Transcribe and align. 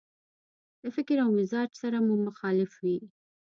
له 0.83 0.89
فکر 0.95 1.17
او 1.23 1.29
مزاج 1.37 1.69
سره 1.81 1.97
مو 2.05 2.15
مخالف 2.27 2.71
وي. 2.83 2.97